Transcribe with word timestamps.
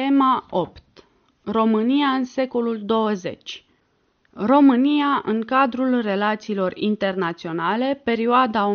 Tema 0.00 0.46
8. 0.50 0.82
România 1.44 2.06
în 2.06 2.24
secolul 2.24 2.84
20. 2.84 3.64
România 4.30 5.22
în 5.24 5.40
cadrul 5.42 6.00
relațiilor 6.00 6.72
internaționale, 6.76 8.00
perioada 8.04 8.74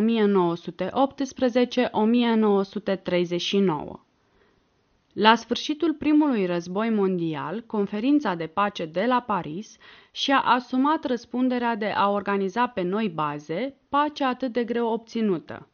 La 5.12 5.34
sfârșitul 5.34 5.94
primului 5.94 6.46
război 6.46 6.90
mondial, 6.90 7.62
conferința 7.66 8.34
de 8.34 8.46
pace 8.46 8.84
de 8.84 9.04
la 9.08 9.20
Paris 9.20 9.76
și-a 10.12 10.38
asumat 10.38 11.04
răspunderea 11.04 11.76
de 11.76 11.92
a 11.96 12.10
organiza 12.10 12.66
pe 12.66 12.82
noi 12.82 13.08
baze 13.08 13.74
pacea 13.88 14.28
atât 14.28 14.52
de 14.52 14.64
greu 14.64 14.86
obținută. 14.86 15.68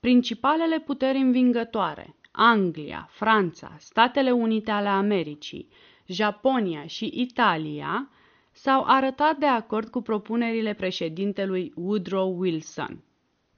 Principalele 0.00 0.78
puteri 0.78 1.18
învingătoare, 1.18 2.14
Anglia, 2.32 3.08
Franța, 3.10 3.76
Statele 3.78 4.30
Unite 4.30 4.70
ale 4.70 4.88
Americii, 4.88 5.68
Japonia 6.06 6.86
și 6.86 7.10
Italia, 7.14 8.10
s-au 8.52 8.84
arătat 8.86 9.36
de 9.36 9.46
acord 9.46 9.88
cu 9.88 10.00
propunerile 10.00 10.72
președintelui 10.72 11.72
Woodrow 11.76 12.38
Wilson. 12.38 13.02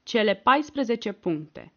Cele 0.03 0.35
14 0.35 1.11
puncte. 1.11 1.73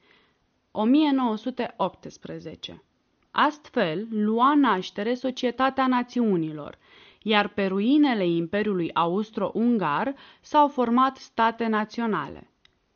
1918. 0.70 2.82
Astfel, 3.30 4.06
lua 4.10 4.54
naștere 4.54 5.14
Societatea 5.14 5.86
Națiunilor, 5.86 6.78
iar 7.22 7.48
pe 7.48 7.66
ruinele 7.66 8.26
Imperiului 8.26 8.94
Austro-Ungar 8.94 10.14
s-au 10.40 10.68
format 10.68 11.16
state 11.16 11.66
naționale. 11.66 12.50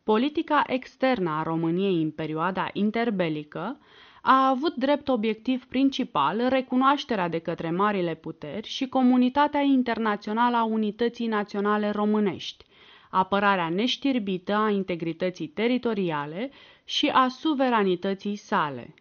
Politica 0.05 0.65
externă 0.67 1.31
a 1.31 1.43
României 1.43 2.03
în 2.03 2.11
perioada 2.11 2.71
interbelică 2.73 3.79
a 4.23 4.49
avut 4.49 4.75
drept 4.75 5.09
obiectiv 5.09 5.65
principal 5.67 6.49
recunoașterea 6.49 7.29
de 7.29 7.39
către 7.39 7.71
marile 7.71 8.15
puteri 8.15 8.69
și 8.69 8.89
comunitatea 8.89 9.61
internațională 9.61 10.57
a 10.57 10.65
unității 10.65 11.27
naționale 11.27 11.91
românești, 11.91 12.65
apărarea 13.11 13.69
neștirbită 13.69 14.55
a 14.55 14.71
integrității 14.71 15.47
teritoriale 15.49 16.51
și 16.85 17.07
a 17.09 17.29
suveranității 17.29 18.37
sale. 18.37 18.95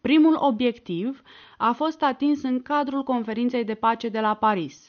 Primul 0.00 0.36
obiectiv 0.38 1.22
a 1.58 1.72
fost 1.72 2.02
atins 2.02 2.42
în 2.42 2.62
cadrul 2.62 3.02
conferinței 3.02 3.64
de 3.64 3.74
pace 3.74 4.08
de 4.08 4.20
la 4.20 4.34
Paris, 4.34 4.88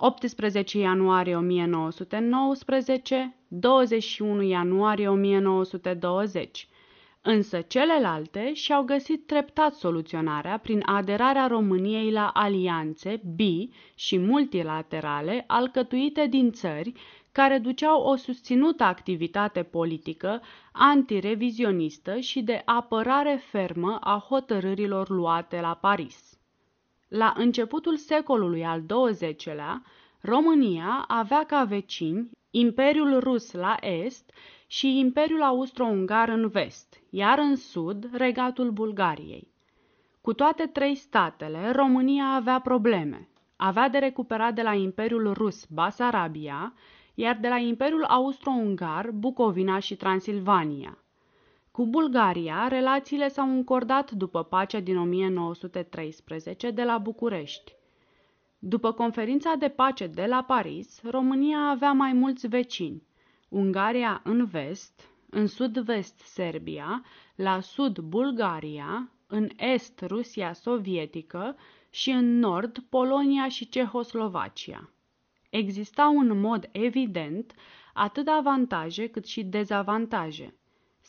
18 0.00 0.78
ianuarie 0.78 1.36
1919, 1.36 3.34
21 3.48 4.42
ianuarie 4.42 5.08
1920, 5.08 6.68
însă 7.22 7.60
celelalte 7.60 8.52
și-au 8.54 8.82
găsit 8.82 9.26
treptat 9.26 9.74
soluționarea 9.74 10.58
prin 10.58 10.82
aderarea 10.86 11.46
României 11.46 12.10
la 12.10 12.30
alianțe 12.34 13.20
bi 13.36 13.68
și 13.94 14.18
multilaterale 14.18 15.44
alcătuite 15.46 16.26
din 16.26 16.52
țări 16.52 16.92
care 17.32 17.58
duceau 17.58 18.02
o 18.02 18.16
susținută 18.16 18.84
activitate 18.84 19.62
politică 19.62 20.42
antirevizionistă 20.72 22.18
și 22.18 22.40
de 22.42 22.62
apărare 22.64 23.40
fermă 23.50 23.98
a 24.00 24.24
hotărârilor 24.28 25.08
luate 25.08 25.60
la 25.60 25.78
Paris. 25.80 26.27
La 27.08 27.34
începutul 27.36 27.96
secolului 27.96 28.64
al 28.64 28.82
XX-lea, 28.82 29.82
România 30.20 31.04
avea 31.08 31.44
ca 31.44 31.64
vecini 31.64 32.30
Imperiul 32.50 33.18
Rus 33.20 33.52
la 33.52 33.76
est 33.80 34.30
și 34.66 34.98
Imperiul 34.98 35.42
Austro-Ungar 35.42 36.28
în 36.28 36.48
vest, 36.48 37.00
iar 37.10 37.38
în 37.38 37.56
sud 37.56 38.08
regatul 38.12 38.70
Bulgariei. 38.70 39.52
Cu 40.20 40.32
toate 40.32 40.66
trei 40.66 40.94
statele, 40.94 41.70
România 41.70 42.24
avea 42.24 42.60
probleme. 42.60 43.28
Avea 43.56 43.88
de 43.88 43.98
recuperat 43.98 44.54
de 44.54 44.62
la 44.62 44.74
Imperiul 44.74 45.32
Rus 45.32 45.64
Basarabia, 45.64 46.74
iar 47.14 47.38
de 47.40 47.48
la 47.48 47.56
Imperiul 47.56 48.04
Austro-Ungar 48.04 49.10
Bucovina 49.10 49.78
și 49.78 49.96
Transilvania. 49.96 50.98
Cu 51.78 51.86
Bulgaria, 51.86 52.68
relațiile 52.68 53.28
s-au 53.28 53.50
încordat 53.50 54.10
după 54.10 54.42
pacea 54.42 54.80
din 54.80 54.98
1913 54.98 56.70
de 56.70 56.82
la 56.82 56.98
București. 56.98 57.72
După 58.58 58.92
conferința 58.92 59.54
de 59.58 59.68
pace 59.68 60.06
de 60.06 60.26
la 60.26 60.42
Paris, 60.42 61.00
România 61.02 61.58
avea 61.58 61.92
mai 61.92 62.12
mulți 62.12 62.46
vecini. 62.46 63.02
Ungaria 63.48 64.20
în 64.24 64.44
vest, 64.44 65.08
în 65.30 65.46
sud-vest 65.46 66.18
Serbia, 66.18 67.04
la 67.34 67.60
sud 67.60 67.98
Bulgaria, 67.98 69.10
în 69.26 69.48
est 69.56 70.00
Rusia 70.06 70.52
sovietică 70.52 71.56
și 71.90 72.10
în 72.10 72.38
nord 72.38 72.78
Polonia 72.78 73.48
și 73.48 73.68
Cehoslovacia. 73.68 74.90
Existau 75.50 76.18
în 76.18 76.40
mod 76.40 76.68
evident 76.72 77.54
atât 77.94 78.28
avantaje 78.28 79.06
cât 79.06 79.26
și 79.26 79.44
dezavantaje. 79.44 80.54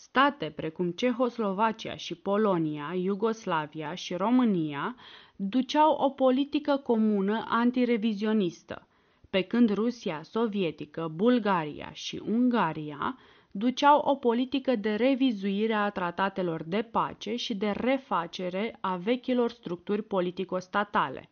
State 0.01 0.51
precum 0.55 0.91
Cehoslovacia 0.91 1.95
și 1.95 2.15
Polonia, 2.15 2.93
Iugoslavia 2.95 3.93
și 3.93 4.15
România 4.15 4.95
duceau 5.35 5.91
o 5.93 6.09
politică 6.09 6.77
comună 6.77 7.45
antirevizionistă, 7.47 8.87
pe 9.29 9.41
când 9.41 9.73
Rusia 9.73 10.21
sovietică, 10.23 11.11
Bulgaria 11.15 11.91
și 11.91 12.21
Ungaria 12.25 13.17
duceau 13.51 13.99
o 13.99 14.15
politică 14.15 14.75
de 14.75 14.95
revizuire 14.95 15.73
a 15.73 15.89
tratatelor 15.89 16.63
de 16.63 16.81
pace 16.81 17.35
și 17.35 17.55
de 17.55 17.69
refacere 17.69 18.77
a 18.79 18.95
vechilor 18.95 19.49
structuri 19.49 20.03
politico-statale. 20.03 21.29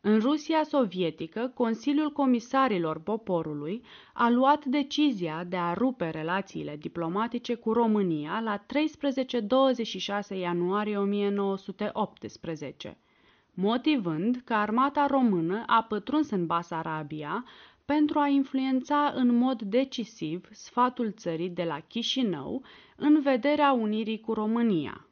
În 0.00 0.18
Rusia 0.20 0.62
sovietică, 0.62 1.50
Consiliul 1.54 2.10
Comisarilor 2.10 3.00
Poporului 3.00 3.82
a 4.12 4.30
luat 4.30 4.64
decizia 4.64 5.44
de 5.44 5.56
a 5.56 5.72
rupe 5.72 6.10
relațiile 6.10 6.76
diplomatice 6.76 7.54
cu 7.54 7.72
România 7.72 8.40
la 8.40 8.64
13-26 10.34 10.38
ianuarie 10.40 10.96
1918, 10.96 12.96
motivând 13.54 14.40
că 14.44 14.54
armata 14.54 15.06
română 15.06 15.62
a 15.66 15.82
pătruns 15.82 16.30
în 16.30 16.46
Basarabia 16.46 17.44
pentru 17.84 18.18
a 18.18 18.26
influența 18.26 19.12
în 19.16 19.36
mod 19.36 19.62
decisiv 19.62 20.48
sfatul 20.52 21.12
țării 21.16 21.50
de 21.50 21.64
la 21.64 21.80
Chișinău 21.80 22.62
în 22.96 23.20
vederea 23.20 23.72
unirii 23.72 24.20
cu 24.20 24.32
România. 24.32 25.07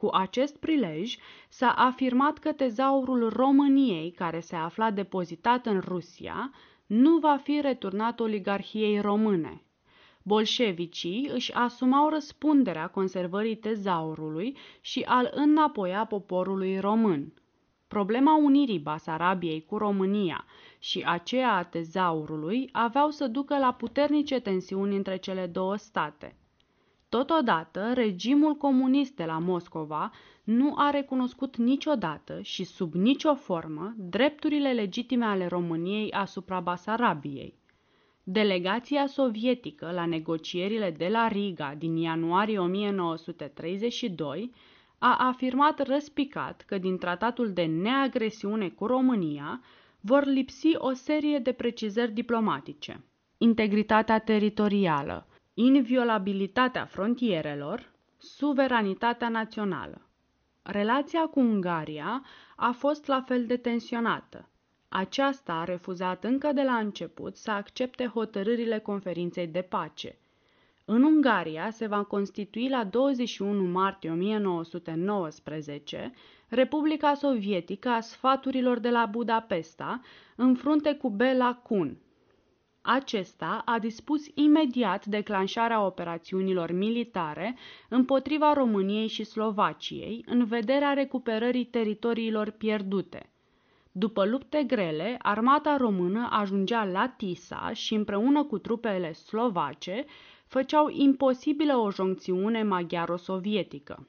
Cu 0.00 0.08
acest 0.12 0.56
prilej 0.56 1.16
s-a 1.48 1.70
afirmat 1.70 2.38
că 2.38 2.52
tezaurul 2.52 3.28
României, 3.28 4.10
care 4.10 4.40
se 4.40 4.56
afla 4.56 4.90
depozitat 4.90 5.66
în 5.66 5.80
Rusia, 5.80 6.52
nu 6.86 7.18
va 7.18 7.36
fi 7.36 7.60
returnat 7.60 8.20
oligarhiei 8.20 9.00
române. 9.00 9.62
Bolșevicii 10.22 11.28
își 11.32 11.52
asumau 11.54 12.08
răspunderea 12.08 12.86
conservării 12.86 13.56
tezaurului 13.56 14.56
și 14.80 15.04
al 15.08 15.30
înapoia 15.34 16.04
poporului 16.04 16.78
român. 16.78 17.32
Problema 17.88 18.36
unirii 18.36 18.78
Basarabiei 18.78 19.64
cu 19.64 19.76
România 19.76 20.44
și 20.78 21.02
aceea 21.06 21.52
a 21.52 21.64
tezaurului 21.64 22.68
aveau 22.72 23.10
să 23.10 23.26
ducă 23.26 23.58
la 23.58 23.72
puternice 23.72 24.40
tensiuni 24.40 24.96
între 24.96 25.16
cele 25.16 25.46
două 25.46 25.76
state. 25.76 26.39
Totodată, 27.10 27.92
regimul 27.94 28.54
comunist 28.54 29.16
de 29.16 29.24
la 29.24 29.38
Moscova 29.38 30.12
nu 30.44 30.74
a 30.76 30.90
recunoscut 30.90 31.56
niciodată 31.56 32.40
și 32.40 32.64
sub 32.64 32.94
nicio 32.94 33.34
formă 33.34 33.94
drepturile 33.96 34.72
legitime 34.72 35.24
ale 35.24 35.46
României 35.46 36.12
asupra 36.12 36.60
Basarabiei. 36.60 37.58
Delegația 38.22 39.06
sovietică 39.06 39.90
la 39.90 40.06
negocierile 40.06 40.90
de 40.90 41.08
la 41.08 41.28
Riga 41.28 41.74
din 41.78 41.96
ianuarie 41.96 42.58
1932 42.58 44.52
a 44.98 45.16
afirmat 45.18 45.86
răspicat 45.86 46.62
că 46.66 46.78
din 46.78 46.98
tratatul 46.98 47.52
de 47.52 47.64
neagresiune 47.64 48.68
cu 48.68 48.86
România 48.86 49.60
vor 50.00 50.24
lipsi 50.24 50.76
o 50.76 50.92
serie 50.92 51.38
de 51.38 51.52
precizări 51.52 52.12
diplomatice. 52.12 53.04
Integritatea 53.38 54.18
teritorială, 54.18 55.24
inviolabilitatea 55.66 56.84
frontierelor, 56.84 57.90
suveranitatea 58.18 59.28
națională. 59.28 60.00
Relația 60.62 61.20
cu 61.20 61.40
Ungaria 61.40 62.22
a 62.56 62.70
fost 62.70 63.06
la 63.06 63.20
fel 63.26 63.46
de 63.46 63.56
tensionată. 63.56 64.48
Aceasta 64.88 65.52
a 65.52 65.64
refuzat 65.64 66.24
încă 66.24 66.52
de 66.52 66.62
la 66.62 66.76
început 66.76 67.36
să 67.36 67.50
accepte 67.50 68.06
hotărârile 68.06 68.78
conferinței 68.78 69.46
de 69.46 69.62
pace. 69.62 70.18
În 70.84 71.02
Ungaria 71.02 71.70
se 71.70 71.86
va 71.86 72.02
constitui 72.02 72.68
la 72.68 72.84
21 72.84 73.70
martie 73.70 74.10
1919 74.10 76.12
Republica 76.48 77.14
Sovietică 77.14 77.88
a 77.88 78.00
Sfaturilor 78.00 78.78
de 78.78 78.90
la 78.90 79.06
Budapesta, 79.06 80.00
în 80.36 80.54
frunte 80.54 80.94
cu 80.94 81.10
Bela 81.10 81.54
Kun, 81.54 81.96
Acesta 82.92 83.62
a 83.64 83.78
dispus 83.78 84.26
imediat 84.34 85.06
declanșarea 85.06 85.84
operațiunilor 85.84 86.72
militare 86.72 87.56
împotriva 87.88 88.52
României 88.52 89.06
și 89.06 89.24
Slovaciei 89.24 90.24
în 90.26 90.44
vederea 90.44 90.92
recuperării 90.92 91.64
teritoriilor 91.64 92.50
pierdute. 92.50 93.30
După 93.92 94.24
lupte 94.24 94.62
grele, 94.66 95.16
armata 95.22 95.76
română 95.76 96.28
ajungea 96.30 96.84
la 96.84 97.08
Tisa 97.16 97.70
și 97.72 97.94
împreună 97.94 98.44
cu 98.44 98.58
trupele 98.58 99.12
slovace 99.12 100.04
făceau 100.46 100.88
imposibilă 100.88 101.76
o 101.76 101.90
joncțiune 101.90 102.62
maghiaro-sovietică. 102.62 104.06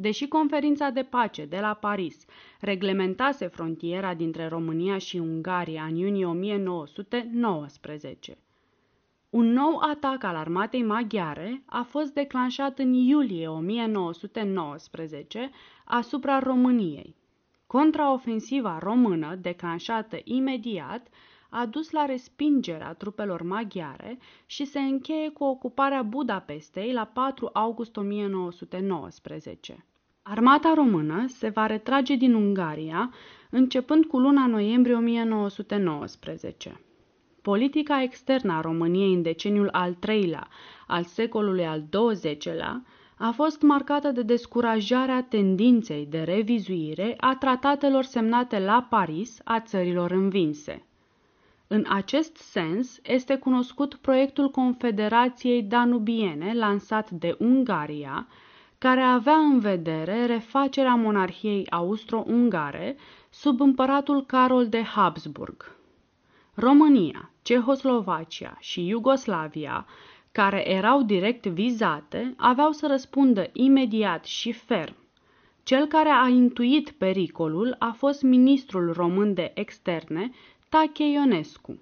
Deși 0.00 0.28
conferința 0.28 0.90
de 0.90 1.02
pace 1.02 1.44
de 1.44 1.58
la 1.60 1.74
Paris 1.74 2.24
reglementase 2.60 3.46
frontiera 3.46 4.14
dintre 4.14 4.46
România 4.46 4.98
și 4.98 5.16
Ungaria 5.16 5.82
în 5.82 5.94
iunie 5.94 6.26
1919, 6.26 8.38
un 9.30 9.52
nou 9.52 9.78
atac 9.78 10.24
al 10.24 10.36
armatei 10.36 10.82
maghiare 10.82 11.62
a 11.66 11.82
fost 11.82 12.14
declanșat 12.14 12.78
în 12.78 12.92
iulie 12.92 13.48
1919 13.48 15.50
asupra 15.84 16.38
României. 16.38 17.16
Contraofensiva 17.66 18.78
română, 18.78 19.34
declanșată 19.34 20.18
imediat, 20.24 21.08
a 21.50 21.66
dus 21.66 21.90
la 21.90 22.04
respingerea 22.04 22.92
trupelor 22.92 23.42
maghiare 23.42 24.18
și 24.46 24.64
se 24.64 24.78
încheie 24.78 25.30
cu 25.30 25.44
ocuparea 25.44 26.02
Budapestei 26.02 26.92
la 26.92 27.04
4 27.04 27.50
august 27.52 27.96
1919. 27.96 29.84
Armata 30.22 30.72
română 30.74 31.24
se 31.26 31.48
va 31.48 31.66
retrage 31.66 32.16
din 32.16 32.34
Ungaria 32.34 33.12
începând 33.50 34.04
cu 34.04 34.18
luna 34.18 34.46
noiembrie 34.46 34.94
1919. 34.94 36.80
Politica 37.42 38.02
externă 38.02 38.52
a 38.52 38.60
României 38.60 39.14
în 39.14 39.22
deceniul 39.22 39.68
al 39.72 39.94
treilea 39.94 40.48
al 40.86 41.04
secolului 41.04 41.66
al 41.66 41.84
XX-lea 41.90 42.84
a 43.18 43.30
fost 43.30 43.62
marcată 43.62 44.10
de 44.10 44.22
descurajarea 44.22 45.22
tendinței 45.22 46.06
de 46.06 46.20
revizuire 46.20 47.14
a 47.16 47.36
tratatelor 47.36 48.04
semnate 48.04 48.58
la 48.58 48.86
Paris 48.90 49.40
a 49.44 49.60
țărilor 49.60 50.10
învinse. 50.10 50.87
În 51.70 51.84
acest 51.88 52.36
sens 52.36 52.98
este 53.02 53.36
cunoscut 53.36 53.94
proiectul 53.94 54.50
Confederației 54.50 55.62
Danubiene 55.62 56.54
lansat 56.54 57.10
de 57.10 57.36
Ungaria, 57.38 58.26
care 58.78 59.00
avea 59.00 59.36
în 59.36 59.58
vedere 59.58 60.26
refacerea 60.26 60.94
monarhiei 60.94 61.66
austro-ungare 61.70 62.96
sub 63.30 63.60
împăratul 63.60 64.26
Carol 64.26 64.68
de 64.68 64.82
Habsburg. 64.82 65.76
România, 66.54 67.30
Cehoslovacia 67.42 68.56
și 68.60 68.86
Iugoslavia, 68.86 69.86
care 70.32 70.70
erau 70.70 71.02
direct 71.02 71.46
vizate, 71.46 72.34
aveau 72.36 72.72
să 72.72 72.86
răspundă 72.86 73.50
imediat 73.52 74.24
și 74.24 74.52
ferm. 74.52 74.94
Cel 75.62 75.86
care 75.86 76.08
a 76.08 76.28
intuit 76.28 76.90
pericolul 76.90 77.76
a 77.78 77.90
fost 77.90 78.22
ministrul 78.22 78.92
român 78.92 79.34
de 79.34 79.50
externe, 79.54 80.30
Tache 80.70 81.04
Ionescu. 81.04 81.80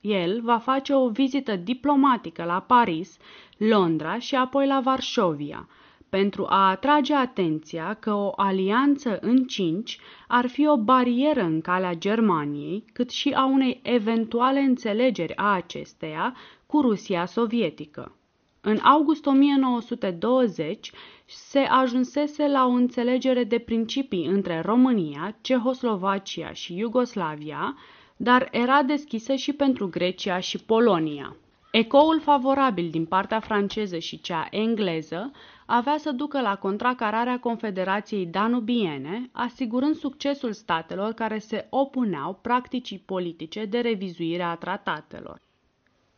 El 0.00 0.40
va 0.40 0.58
face 0.58 0.94
o 0.94 1.08
vizită 1.08 1.56
diplomatică 1.56 2.44
la 2.44 2.60
Paris, 2.60 3.16
Londra 3.56 4.18
și 4.18 4.34
apoi 4.34 4.66
la 4.66 4.80
Varșovia, 4.80 5.68
pentru 6.08 6.46
a 6.48 6.68
atrage 6.68 7.14
atenția 7.14 7.94
că 7.94 8.12
o 8.12 8.32
alianță 8.36 9.18
în 9.20 9.44
cinci 9.44 9.98
ar 10.28 10.46
fi 10.46 10.66
o 10.66 10.76
barieră 10.76 11.42
în 11.42 11.60
calea 11.60 11.94
Germaniei, 11.94 12.84
cât 12.92 13.10
și 13.10 13.30
a 13.30 13.44
unei 13.44 13.80
eventuale 13.82 14.60
înțelegeri 14.60 15.36
a 15.36 15.54
acesteia 15.54 16.36
cu 16.66 16.80
Rusia 16.80 17.26
sovietică. 17.26 18.16
În 18.60 18.78
august 18.82 19.26
1920 19.26 20.92
se 21.26 21.58
ajunsese 21.58 22.48
la 22.48 22.66
o 22.66 22.70
înțelegere 22.70 23.44
de 23.44 23.58
principii 23.58 24.26
între 24.26 24.60
România, 24.60 25.36
Cehoslovacia 25.40 26.52
și 26.52 26.76
Iugoslavia, 26.76 27.76
dar 28.16 28.48
era 28.50 28.82
deschisă 28.82 29.34
și 29.34 29.52
pentru 29.52 29.88
Grecia 29.88 30.38
și 30.38 30.58
Polonia. 30.58 31.36
Ecoul 31.70 32.20
favorabil 32.20 32.90
din 32.90 33.04
partea 33.04 33.40
franceză 33.40 33.98
și 33.98 34.20
cea 34.20 34.46
engleză 34.50 35.32
avea 35.66 35.96
să 35.98 36.10
ducă 36.12 36.40
la 36.40 36.56
contracararea 36.56 37.38
Confederației 37.38 38.26
Danubiene, 38.26 39.28
asigurând 39.32 39.96
succesul 39.96 40.52
statelor 40.52 41.12
care 41.12 41.38
se 41.38 41.66
opuneau 41.70 42.38
practicii 42.42 43.02
politice 43.06 43.64
de 43.64 43.78
revizuire 43.78 44.42
a 44.42 44.54
tratatelor. 44.54 45.40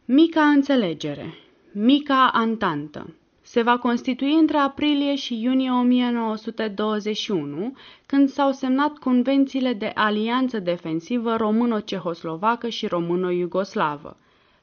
Mica 0.05 0.43
înțelegere, 0.43 1.35
mica 1.73 2.31
antantă, 2.33 3.15
se 3.49 3.63
va 3.63 3.79
constitui 3.79 4.33
între 4.33 4.57
aprilie 4.57 5.15
și 5.15 5.43
iunie 5.43 5.71
1921, 5.71 7.77
când 8.07 8.29
s-au 8.29 8.53
semnat 8.53 8.99
convențiile 8.99 9.73
de 9.73 9.93
alianță 9.95 10.59
defensivă 10.59 11.37
româno-cehoslovacă 11.37 12.69
și 12.69 12.87
româno-iugoslavă– 12.87 14.17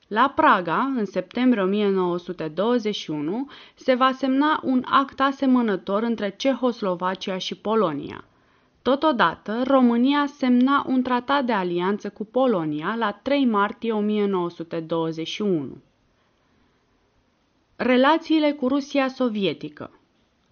la 0.07 0.33
Praga, 0.35 0.93
în 0.97 1.05
septembrie 1.05 1.61
1921, 1.61 3.47
se 3.75 3.93
va 3.93 4.11
semna 4.11 4.59
un 4.63 4.83
act 4.85 5.19
asemănător 5.19 6.03
între 6.03 6.33
Cehoslovacia 6.37 7.37
și 7.37 7.55
Polonia. 7.55 8.23
Totodată, 8.81 9.61
România 9.67 10.25
semna 10.37 10.85
un 10.87 11.01
tratat 11.01 11.45
de 11.45 11.51
alianță 11.51 12.09
cu 12.09 12.25
Polonia 12.25 12.95
la 12.97 13.11
3 13.11 13.45
martie 13.45 13.91
1921. 13.91 15.77
Relațiile 17.77 18.51
cu 18.51 18.67
Rusia 18.67 19.07
sovietică 19.07 19.99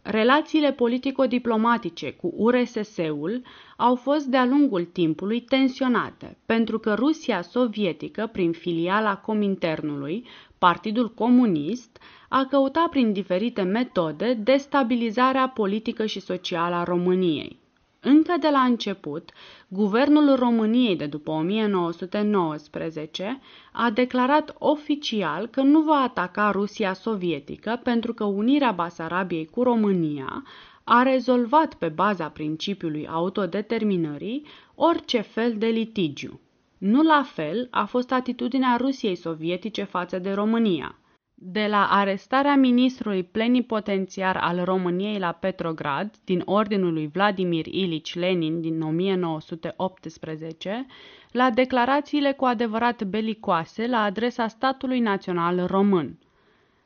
Relațiile 0.01 0.71
politico-diplomatice 0.71 2.11
cu 2.11 2.33
URSS-ul 2.35 3.41
au 3.77 3.95
fost 3.95 4.25
de-a 4.25 4.45
lungul 4.45 4.83
timpului 4.85 5.41
tensionate, 5.41 6.37
pentru 6.45 6.79
că 6.79 6.93
Rusia 6.93 7.41
sovietică, 7.41 8.29
prin 8.31 8.51
filiala 8.51 9.17
Cominternului, 9.17 10.25
Partidul 10.57 11.13
Comunist, 11.13 11.97
a 12.29 12.45
căutat 12.49 12.87
prin 12.89 13.13
diferite 13.13 13.61
metode 13.61 14.33
destabilizarea 14.33 15.47
politică 15.49 16.05
și 16.05 16.19
socială 16.19 16.75
a 16.75 16.83
României. 16.83 17.62
Încă 18.05 18.33
de 18.39 18.49
la 18.49 18.59
început, 18.59 19.31
guvernul 19.67 20.35
României 20.35 20.95
de 20.95 21.05
după 21.05 21.31
1919 21.31 23.39
a 23.71 23.89
declarat 23.89 24.55
oficial 24.59 25.47
că 25.47 25.61
nu 25.61 25.81
va 25.81 25.95
ataca 25.95 26.51
Rusia 26.51 26.93
sovietică 26.93 27.79
pentru 27.83 28.13
că 28.13 28.23
unirea 28.23 28.71
Basarabiei 28.71 29.45
cu 29.45 29.63
România 29.63 30.43
a 30.83 31.03
rezolvat 31.03 31.73
pe 31.73 31.87
baza 31.87 32.29
principiului 32.29 33.07
autodeterminării 33.07 34.45
orice 34.75 35.21
fel 35.21 35.53
de 35.57 35.67
litigiu. 35.67 36.39
Nu 36.77 37.01
la 37.01 37.23
fel 37.25 37.67
a 37.71 37.85
fost 37.85 38.11
atitudinea 38.11 38.75
Rusiei 38.77 39.15
sovietice 39.15 39.83
față 39.83 40.19
de 40.19 40.31
România. 40.31 40.97
De 41.45 41.67
la 41.67 41.87
arestarea 41.89 42.55
ministrului 42.55 43.23
plenipotențiar 43.23 44.37
al 44.37 44.63
României 44.63 45.19
la 45.19 45.31
Petrograd 45.31 46.15
din 46.23 46.41
ordinul 46.45 46.93
lui 46.93 47.07
Vladimir 47.07 47.65
Ilici 47.65 48.15
Lenin 48.15 48.61
din 48.61 48.81
1918, 48.81 50.85
la 51.31 51.49
declarațiile 51.49 52.31
cu 52.31 52.45
adevărat 52.45 53.03
belicoase 53.03 53.87
la 53.87 54.03
adresa 54.03 54.47
statului 54.47 54.99
național 54.99 55.65
român. 55.65 56.17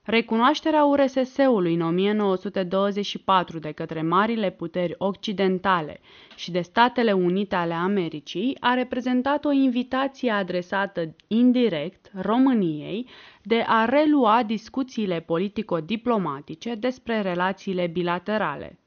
Recunoașterea 0.10 0.84
URSS-ului 0.84 1.74
în 1.74 1.82
1924 1.82 3.60
de 3.60 3.72
către 3.72 4.02
marile 4.02 4.50
puteri 4.50 4.96
occidentale 4.98 6.00
și 6.36 6.52
de 6.52 6.62
Statele 6.62 7.12
Unite 7.12 7.56
ale 7.56 7.74
Americii 7.74 8.58
a 8.60 8.74
reprezentat 8.74 9.46
o 9.46 9.52
invitație 9.52 10.32
adresată 10.32 11.16
indirect 11.28 12.12
României 12.22 13.08
de 13.44 13.64
a 13.68 13.86
relua 13.86 14.44
discuțiile 14.44 15.20
politico-diplomatice 15.20 16.76
despre 16.76 17.22
relațiile 17.22 17.88
bilaterale. 17.88 18.80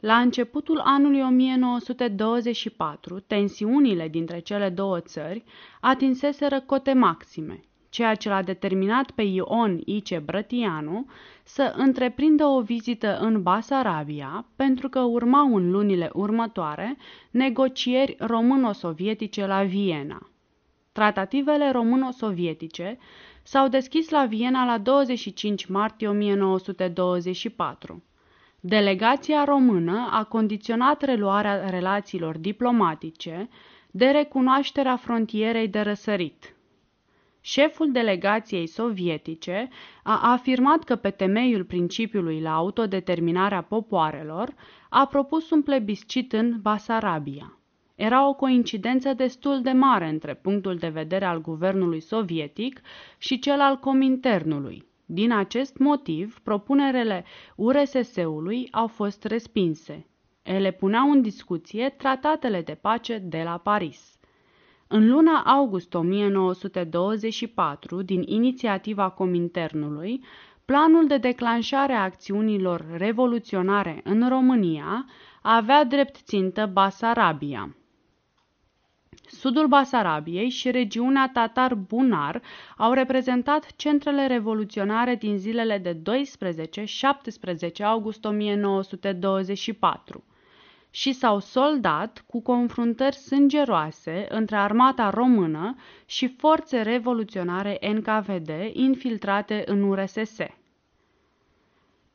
La 0.00 0.16
începutul 0.16 0.80
anului 0.84 1.20
1924, 1.22 3.20
tensiunile 3.20 4.08
dintre 4.08 4.38
cele 4.38 4.68
două 4.68 5.00
țări 5.00 5.44
atinseseră 5.80 6.60
cote 6.60 6.92
maxime, 6.92 7.60
ceea 7.90 8.14
ce 8.14 8.28
l-a 8.28 8.42
determinat 8.42 9.10
pe 9.10 9.22
Ion 9.22 9.80
Ice 9.84 10.18
Brătianu 10.18 11.06
să 11.44 11.72
întreprindă 11.76 12.44
o 12.44 12.60
vizită 12.60 13.18
în 13.18 13.42
Basarabia, 13.42 14.46
pentru 14.56 14.88
că 14.88 15.00
urmau 15.00 15.54
în 15.54 15.70
lunile 15.70 16.10
următoare 16.12 16.96
negocieri 17.30 18.16
româno-sovietice 18.18 19.46
la 19.46 19.62
Viena. 19.64 20.28
Tratativele 20.92 21.70
româno-sovietice 21.70 22.98
s-au 23.42 23.68
deschis 23.68 24.08
la 24.08 24.24
Viena 24.24 24.64
la 24.64 24.78
25 24.78 25.66
martie 25.66 26.08
1924. 26.08 28.02
Delegația 28.60 29.44
română 29.44 30.08
a 30.12 30.24
condiționat 30.24 31.02
reluarea 31.02 31.68
relațiilor 31.70 32.38
diplomatice 32.38 33.48
de 33.90 34.06
recunoașterea 34.06 34.96
frontierei 34.96 35.68
de 35.68 35.80
răsărit– 35.80 36.52
Șeful 37.48 37.92
delegației 37.92 38.66
sovietice 38.66 39.68
a 40.02 40.32
afirmat 40.32 40.84
că 40.84 40.96
pe 40.96 41.10
temeiul 41.10 41.64
principiului 41.64 42.40
la 42.40 42.54
autodeterminarea 42.54 43.62
popoarelor 43.62 44.54
a 44.88 45.06
propus 45.06 45.50
un 45.50 45.62
plebiscit 45.62 46.32
în 46.32 46.60
Basarabia. 46.60 47.58
Era 47.94 48.28
o 48.28 48.34
coincidență 48.34 49.12
destul 49.12 49.62
de 49.62 49.70
mare 49.70 50.08
între 50.08 50.34
punctul 50.34 50.76
de 50.76 50.88
vedere 50.88 51.24
al 51.24 51.40
guvernului 51.40 52.00
sovietic 52.00 52.80
și 53.18 53.38
cel 53.38 53.60
al 53.60 53.76
Cominternului. 53.76 54.84
Din 55.06 55.32
acest 55.32 55.78
motiv, 55.78 56.40
propunerele 56.42 57.24
URSS-ului 57.56 58.68
au 58.70 58.86
fost 58.86 59.24
respinse. 59.24 60.06
Ele 60.42 60.70
puneau 60.70 61.10
în 61.10 61.22
discuție 61.22 61.88
tratatele 61.88 62.62
de 62.62 62.74
pace 62.74 63.18
de 63.18 63.42
la 63.44 63.58
Paris. 63.58 64.17
În 64.90 65.08
luna 65.08 65.42
august 65.46 65.94
1924, 65.94 68.02
din 68.02 68.22
inițiativa 68.26 69.10
Cominternului, 69.10 70.24
planul 70.64 71.06
de 71.06 71.18
declanșare 71.18 71.92
a 71.92 72.02
acțiunilor 72.02 72.84
revoluționare 72.96 74.00
în 74.04 74.28
România 74.28 75.06
avea 75.42 75.84
drept 75.84 76.16
țintă 76.16 76.66
Basarabia. 76.66 77.76
Sudul 79.26 79.66
Basarabiei 79.66 80.48
și 80.48 80.70
regiunea 80.70 81.30
Tatar-Bunar 81.32 82.42
au 82.76 82.92
reprezentat 82.92 83.76
centrele 83.76 84.26
revoluționare 84.26 85.14
din 85.14 85.38
zilele 85.38 85.78
de 85.78 85.96
12-17 87.80 87.84
august 87.84 88.24
1924 88.24 90.24
și 90.98 91.12
s-au 91.12 91.38
soldat 91.38 92.24
cu 92.26 92.42
confruntări 92.42 93.16
sângeroase 93.16 94.26
între 94.28 94.56
armata 94.56 95.10
română 95.10 95.76
și 96.06 96.28
forțe 96.28 96.80
revoluționare 96.80 97.78
NKVD 97.94 98.50
infiltrate 98.72 99.62
în 99.66 99.82
URSS. 99.82 100.36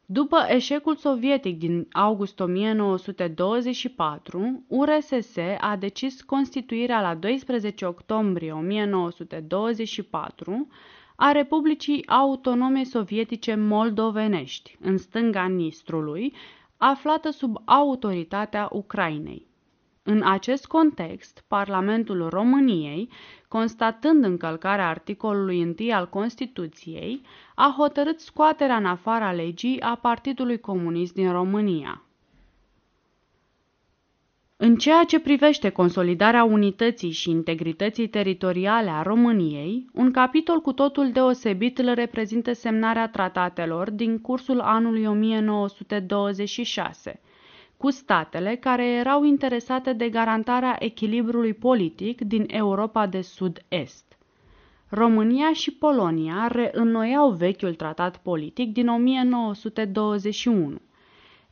După 0.06 0.46
eșecul 0.50 0.96
sovietic 0.96 1.58
din 1.58 1.88
august 1.92 2.40
1924, 2.40 4.64
URSS 4.68 5.36
a 5.60 5.76
decis 5.76 6.22
constituirea 6.22 7.02
la 7.02 7.16
12 7.16 7.86
octombrie 7.86 8.52
1924 8.52 10.68
a 11.16 11.32
Republicii 11.32 12.08
Autonome 12.08 12.84
Sovietice 12.84 13.56
Moldovenești, 13.56 14.78
în 14.80 14.98
stânga 14.98 15.48
Nistrului, 15.48 16.34
aflată 16.86 17.30
sub 17.32 17.58
autoritatea 17.66 18.70
Ucrainei. 18.72 19.48
În 20.04 20.22
acest 20.24 20.66
context, 20.66 21.44
Parlamentul 21.48 22.30
României, 22.30 23.10
constatând 23.48 24.24
încălcarea 24.24 24.90
articolului 24.90 25.76
1 25.80 25.94
al 25.94 26.10
Constituției, 26.10 27.22
a 27.56 27.74
hotărât 27.78 28.20
scoaterea 28.20 28.76
în 28.76 28.86
afara 28.86 29.32
legii 29.32 29.82
a 29.82 29.96
Partidului 29.96 30.60
Comunist 30.60 31.14
din 31.14 31.32
România. 31.32 32.03
În 34.66 34.76
ceea 34.76 35.04
ce 35.04 35.20
privește 35.20 35.70
consolidarea 35.70 36.44
unității 36.44 37.12
și 37.12 37.30
integrității 37.30 38.08
teritoriale 38.08 38.90
a 38.90 39.02
României, 39.02 39.86
un 39.94 40.12
capitol 40.12 40.60
cu 40.60 40.74
totul 40.74 41.12
deosebit 41.12 41.78
îl 41.78 41.94
reprezintă 41.94 42.54
semnarea 42.54 43.08
tratatelor 43.10 43.90
din 43.92 44.20
cursul 44.20 44.60
anului 44.60 45.06
1926, 45.06 47.20
cu 47.78 47.90
statele 47.90 48.56
care 48.56 48.86
erau 48.88 49.24
interesate 49.24 49.94
de 49.94 50.10
garantarea 50.10 50.76
echilibrului 50.80 51.54
politic 51.54 52.22
din 52.22 52.44
Europa 52.48 53.08
de 53.08 53.22
Sud-Est. 53.22 54.18
România 54.90 55.54
și 55.54 55.72
Polonia 55.72 56.48
reînnoiau 56.48 57.30
vechiul 57.32 57.74
tratat 57.74 58.18
politic 58.18 58.74
din 58.74 58.88
1921 58.88 60.78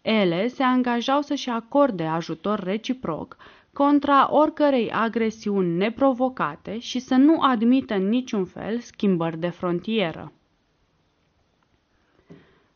ele 0.01 0.47
se 0.47 0.63
angajau 0.63 1.21
să-și 1.21 1.49
acorde 1.49 2.03
ajutor 2.03 2.59
reciproc 2.59 3.37
contra 3.73 4.33
oricărei 4.33 4.91
agresiuni 4.91 5.77
neprovocate 5.77 6.79
și 6.79 6.99
să 6.99 7.15
nu 7.15 7.41
admită 7.41 7.93
în 7.93 8.09
niciun 8.09 8.45
fel 8.45 8.79
schimbări 8.79 9.39
de 9.39 9.49
frontieră. 9.49 10.31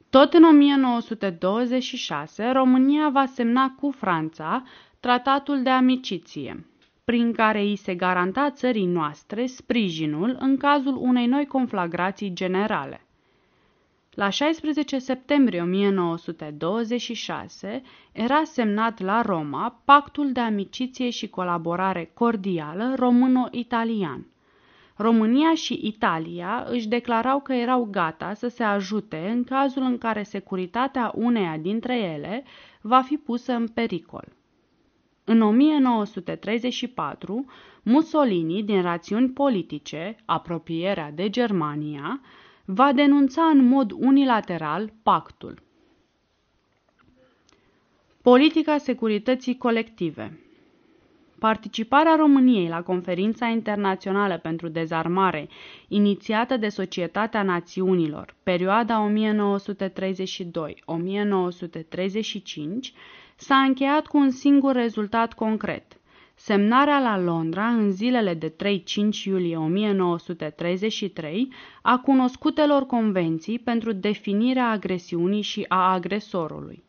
Tot 0.10 0.34
în 0.34 0.44
1926, 0.44 2.52
România 2.52 3.10
va 3.10 3.26
semna 3.26 3.76
cu 3.80 3.92
Franța 3.92 4.64
tratatul 5.00 5.64
de 5.64 5.70
amiciție, 5.70 6.66
prin 7.04 7.34
care 7.34 7.62
îi 7.62 7.76
se 7.76 7.96
garanta 7.96 8.52
țării 8.52 8.86
noastre 8.86 9.46
sprijinul 9.46 10.38
în 10.40 10.58
cazul 10.58 10.98
unei 11.00 11.26
noi 11.26 11.46
conflagrații 11.46 12.34
generale. 12.34 13.05
La 14.16 14.30
16 14.30 15.00
septembrie 15.00 15.62
1926 15.62 17.82
era 18.12 18.44
semnat 18.44 19.00
la 19.00 19.22
Roma 19.22 19.82
Pactul 19.86 20.32
de 20.32 20.40
amiciție 20.40 21.10
și 21.10 21.30
colaborare 21.30 22.12
cordială 22.14 22.94
româno-italian. 22.96 24.26
România 24.98 25.54
și 25.54 25.80
Italia 25.84 26.66
își 26.70 26.88
declarau 26.88 27.42
că 27.42 27.54
erau 27.54 27.88
gata 27.92 28.34
să 28.34 28.48
se 28.48 28.64
ajute 28.64 29.30
în 29.34 29.44
cazul 29.44 29.82
în 29.82 29.98
care 29.98 30.24
securitatea 30.24 31.12
uneia 31.16 31.58
dintre 31.58 31.98
ele 32.00 32.44
va 32.82 33.02
fi 33.02 33.18
pusă 33.18 33.54
în 33.54 33.68
pericol. 33.68 34.28
În 35.24 35.42
1934, 35.42 37.46
Mussolini, 37.84 38.64
din 38.64 38.82
rațiuni 38.82 39.30
politice, 39.30 40.16
apropierea 40.26 41.12
de 41.12 41.30
Germania, 41.30 42.22
va 42.66 42.92
denunța 42.94 43.44
în 43.44 43.68
mod 43.68 43.92
unilateral 43.92 44.94
pactul. 45.04 45.62
Politica 48.22 48.78
securității 48.78 49.58
colective 49.58 50.40
Participarea 51.40 52.16
României 52.16 52.68
la 52.68 52.82
conferința 52.82 53.46
internațională 53.48 54.38
pentru 54.38 54.68
dezarmare, 54.68 55.48
inițiată 55.88 56.58
de 56.58 56.70
Societatea 56.70 57.44
Națiunilor, 57.44 58.36
perioada 58.44 59.12
1932-1935, 59.12 59.14
s-a 63.36 63.56
încheiat 63.56 64.08
cu 64.08 64.18
un 64.18 64.30
singur 64.30 64.74
rezultat 64.74 65.34
concret– 65.34 65.84
Semnarea 66.38 67.00
la 67.00 67.20
Londra 67.20 67.68
în 67.68 67.92
zilele 67.92 68.34
de 68.34 68.50
3-5 68.50 68.54
iulie 69.26 69.58
1933 69.58 71.52
a 71.82 71.98
cunoscutelor 72.00 72.86
convenții 72.86 73.60
pentru 73.60 73.92
definirea 73.92 74.70
agresiunii 74.70 75.42
și 75.42 75.66
a 75.68 75.94
agresorului. 75.94 76.84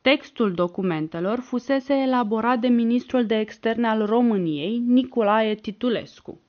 Textul 0.00 0.52
documentelor 0.52 1.38
fusese 1.38 1.94
elaborat 1.94 2.58
de 2.60 2.68
ministrul 2.68 3.26
de 3.26 3.38
externe 3.38 3.86
al 3.88 4.06
României, 4.06 4.78
Nicolae 4.78 5.54
Titulescu. 5.54 6.40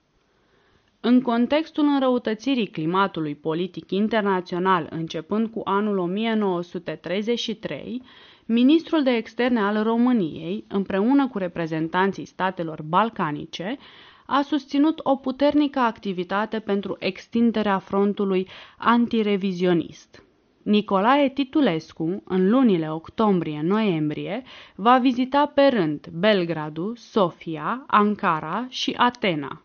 În 1.00 1.22
contextul 1.22 1.84
înrăutățirii 1.86 2.68
climatului 2.68 3.36
politic 3.36 3.92
internațional 3.92 4.88
începând 4.90 5.48
cu 5.50 5.62
anul 5.64 5.98
1933, 5.98 8.02
Ministrul 8.50 9.04
de 9.04 9.10
Externe 9.10 9.60
al 9.60 9.84
României, 9.84 10.66
împreună 10.68 11.28
cu 11.28 11.38
reprezentanții 11.38 12.26
statelor 12.26 12.82
balcanice, 12.82 13.78
a 14.26 14.42
susținut 14.42 15.00
o 15.04 15.16
puternică 15.16 15.80
activitate 15.80 16.60
pentru 16.60 16.96
extinderea 17.00 17.80
frontului 17.80 18.48
antirevizionist. 18.78 20.24
Nicolae 20.64 21.30
Titulescu, 21.30 22.24
în 22.26 22.50
lunile 22.50 22.92
octombrie-noiembrie, 22.92 24.44
va 24.76 24.98
vizita 24.98 25.46
pe 25.46 25.68
rând 25.68 26.08
Belgradu, 26.08 26.94
Sofia, 26.96 27.84
Ankara 27.88 28.66
și 28.70 28.94
Atena. 28.98 29.62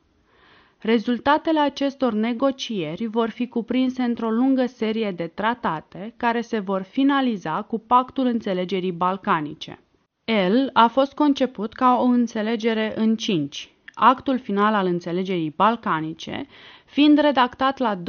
Rezultatele 0.83 1.59
acestor 1.61 2.13
negocieri 2.13 3.07
vor 3.07 3.29
fi 3.31 3.49
cuprinse 3.49 4.03
într-o 4.03 4.31
lungă 4.31 4.67
serie 4.67 5.11
de 5.11 5.27
tratate 5.27 6.15
care 6.17 6.41
se 6.41 6.59
vor 6.59 6.83
finaliza 6.83 7.63
cu 7.63 7.79
Pactul 7.79 8.27
Înțelegerii 8.27 8.93
Balcanice. 8.93 9.79
El 10.25 10.71
a 10.73 10.87
fost 10.87 11.13
conceput 11.13 11.73
ca 11.73 11.97
o 12.01 12.05
înțelegere 12.05 12.93
în 12.97 13.17
cinci, 13.17 13.75
actul 13.95 14.39
final 14.39 14.75
al 14.75 14.87
înțelegerii 14.87 15.55
balcanice, 15.57 16.47
fiind 16.85 17.19
redactat 17.19 17.79
la 17.79 17.97
2-4 17.97 18.01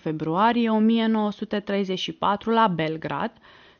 februarie 0.00 0.70
1934 0.70 2.50
la 2.50 2.66
Belgrad 2.68 3.32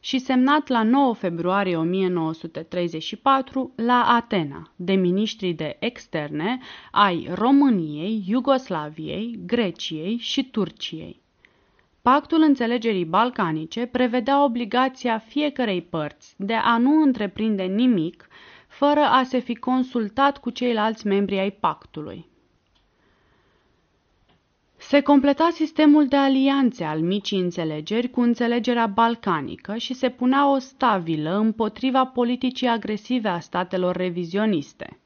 și 0.04 0.18
semnat 0.18 0.68
la 0.68 0.82
9 0.82 1.14
februarie 1.14 1.76
1934 1.76 3.72
la 3.76 4.04
Atena 4.06 4.72
de 4.76 4.92
ministrii 4.92 5.54
de 5.54 5.76
externe 5.80 6.58
ai 6.90 7.28
României, 7.34 8.24
Iugoslaviei, 8.26 9.38
Greciei 9.46 10.16
și 10.16 10.50
Turciei. 10.50 11.20
Pactul 12.02 12.40
înțelegerii 12.40 13.04
balcanice 13.04 13.86
prevedea 13.86 14.44
obligația 14.44 15.18
fiecărei 15.18 15.82
părți 15.82 16.34
de 16.38 16.54
a 16.54 16.78
nu 16.78 17.02
întreprinde 17.02 17.62
nimic 17.62 18.28
fără 18.68 19.00
a 19.00 19.22
se 19.22 19.38
fi 19.38 19.54
consultat 19.54 20.38
cu 20.38 20.50
ceilalți 20.50 21.06
membri 21.06 21.38
ai 21.38 21.50
pactului. 21.50 22.30
Se 24.88 25.00
completa 25.00 25.48
sistemul 25.52 26.06
de 26.06 26.16
alianțe 26.16 26.84
al 26.84 27.00
micii 27.00 27.40
înțelegeri 27.40 28.10
cu 28.10 28.20
înțelegerea 28.20 28.86
balcanică 28.86 29.76
și 29.76 29.94
se 29.94 30.08
punea 30.08 30.50
o 30.50 30.58
stabilă 30.58 31.36
împotriva 31.36 32.04
politicii 32.04 32.66
agresive 32.66 33.28
a 33.28 33.38
statelor 33.38 33.96
revizioniste. 33.96 34.98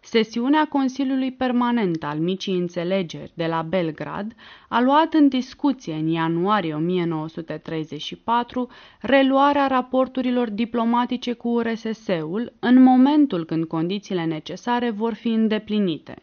Sesiunea 0.00 0.66
Consiliului 0.66 1.32
Permanent 1.32 2.04
al 2.04 2.18
Micii 2.18 2.58
Înțelegeri 2.58 3.32
de 3.34 3.46
la 3.46 3.62
Belgrad 3.62 4.34
a 4.68 4.80
luat 4.80 5.14
în 5.14 5.28
discuție 5.28 5.94
în 5.94 6.08
ianuarie 6.08 6.74
1934 6.74 8.68
reluarea 9.00 9.66
raporturilor 9.66 10.50
diplomatice 10.50 11.32
cu 11.32 11.48
URSS-ul 11.48 12.52
în 12.58 12.82
momentul 12.82 13.44
când 13.44 13.64
condițiile 13.64 14.24
necesare 14.24 14.90
vor 14.90 15.14
fi 15.14 15.28
îndeplinite. 15.28 16.22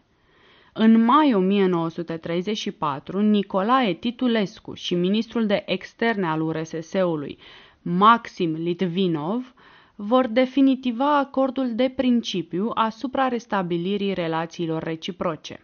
În 0.80 1.04
mai 1.04 1.34
1934, 1.34 3.22
Nicolae 3.22 3.94
Titulescu 3.94 4.74
și 4.74 4.96
ministrul 4.96 5.46
de 5.46 5.64
externe 5.66 6.28
al 6.28 6.42
URSS-ului, 6.42 7.38
Maxim 7.82 8.54
Litvinov, 8.54 9.54
vor 9.96 10.28
definitiva 10.28 11.18
acordul 11.18 11.76
de 11.76 11.94
principiu 11.96 12.72
asupra 12.74 13.28
restabilirii 13.28 14.14
relațiilor 14.14 14.84
reciproce. 14.84 15.60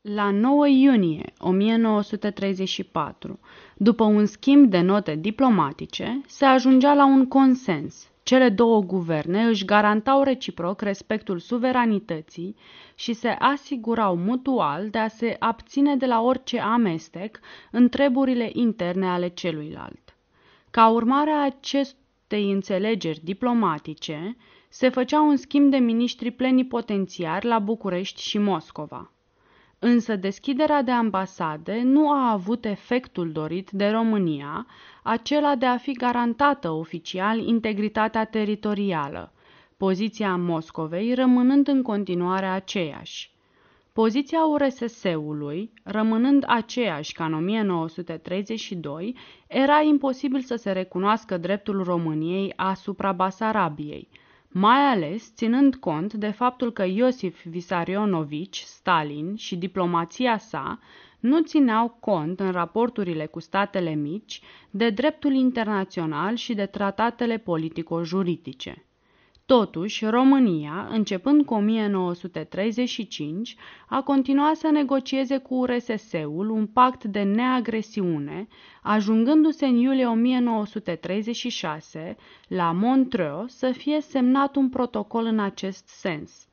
La 0.00 0.30
9 0.30 0.68
iunie 0.68 1.32
1934, 1.38 3.38
după 3.76 4.04
un 4.04 4.26
schimb 4.26 4.70
de 4.70 4.80
note 4.80 5.14
diplomatice, 5.14 6.20
se 6.26 6.44
ajungea 6.44 6.94
la 6.94 7.06
un 7.06 7.26
consens. 7.26 8.10
Cele 8.28 8.48
două 8.48 8.80
guverne 8.80 9.42
își 9.42 9.64
garantau 9.64 10.22
reciproc 10.22 10.80
respectul 10.80 11.38
suveranității 11.38 12.56
și 12.94 13.12
se 13.12 13.28
asigurau 13.28 14.16
mutual 14.16 14.88
de 14.88 14.98
a 14.98 15.08
se 15.08 15.36
abține 15.38 15.96
de 15.96 16.06
la 16.06 16.20
orice 16.20 16.60
amestec 16.60 17.40
în 17.70 17.88
treburile 17.88 18.50
interne 18.52 19.06
ale 19.06 19.28
celuilalt. 19.28 20.16
Ca 20.70 20.88
urmare 20.88 21.30
a 21.30 21.44
acest 21.44 21.96
acestei 22.28 22.52
înțelegeri 22.52 23.20
diplomatice, 23.24 24.36
se 24.68 24.88
făcea 24.88 25.20
un 25.20 25.36
schimb 25.36 25.70
de 25.70 25.76
miniștri 25.76 26.30
plenipotențiari 26.30 27.46
la 27.46 27.58
București 27.58 28.22
și 28.22 28.38
Moscova. 28.38 29.12
Însă 29.80 30.16
deschiderea 30.16 30.82
de 30.82 30.90
ambasade 30.90 31.80
nu 31.82 32.10
a 32.10 32.30
avut 32.30 32.64
efectul 32.64 33.32
dorit 33.32 33.70
de 33.70 33.88
România, 33.88 34.66
acela 35.02 35.54
de 35.54 35.66
a 35.66 35.76
fi 35.76 35.92
garantată 35.92 36.70
oficial 36.70 37.38
integritatea 37.38 38.24
teritorială, 38.24 39.32
poziția 39.76 40.36
Moscovei 40.36 41.14
rămânând 41.14 41.68
în 41.68 41.82
continuare 41.82 42.46
aceeași. 42.46 43.30
Poziția 43.92 44.44
URSS-ului, 44.44 45.72
rămânând 45.82 46.44
aceeași 46.46 47.12
ca 47.12 47.24
în 47.24 47.34
1932, 47.34 49.14
era 49.46 49.80
imposibil 49.80 50.40
să 50.40 50.56
se 50.56 50.72
recunoască 50.72 51.36
dreptul 51.36 51.82
României 51.82 52.52
asupra 52.56 53.12
Basarabiei, 53.12 54.08
mai 54.48 54.80
ales 54.90 55.32
ținând 55.34 55.74
cont 55.74 56.12
de 56.14 56.30
faptul 56.30 56.72
că 56.72 56.84
Iosif 56.84 57.44
Visarionovici, 57.44 58.60
Stalin 58.60 59.36
și 59.36 59.56
diplomația 59.56 60.38
sa 60.38 60.78
nu 61.20 61.42
țineau 61.42 61.96
cont 62.00 62.40
în 62.40 62.50
raporturile 62.50 63.26
cu 63.26 63.40
statele 63.40 63.94
mici 63.94 64.40
de 64.70 64.90
dreptul 64.90 65.32
internațional 65.32 66.34
și 66.34 66.54
de 66.54 66.66
tratatele 66.66 67.38
politico-juridice. 67.38 68.87
Totuși, 69.56 70.04
România, 70.04 70.88
începând 70.90 71.44
cu 71.44 71.54
1935, 71.54 73.56
a 73.88 74.02
continuat 74.02 74.56
să 74.56 74.70
negocieze 74.70 75.38
cu 75.38 75.64
RSS-ul 75.64 76.50
un 76.50 76.66
pact 76.66 77.04
de 77.04 77.22
neagresiune, 77.22 78.48
ajungându-se 78.82 79.66
în 79.66 79.76
iulie 79.76 80.06
1936 80.06 82.16
la 82.48 82.72
Montreux 82.72 83.56
să 83.56 83.70
fie 83.70 84.00
semnat 84.00 84.56
un 84.56 84.68
protocol 84.68 85.24
în 85.24 85.38
acest 85.38 85.88
sens. 85.88 86.48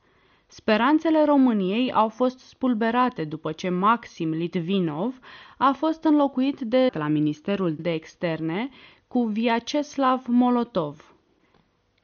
Speranțele 0.48 1.26
României 1.26 1.92
au 1.92 2.10
fost 2.10 2.40
spulberate 2.40 3.24
după 3.24 3.52
ce 3.52 3.70
Maxim 3.70 4.30
Litvinov 4.30 5.20
a 5.58 5.72
fost 5.72 6.04
înlocuit 6.04 6.60
de 6.60 6.90
la 6.94 7.08
Ministerul 7.08 7.76
de 7.78 7.94
Externe 7.94 8.70
cu 9.08 9.24
Vyacheslav 9.24 10.24
Molotov. 10.28 11.15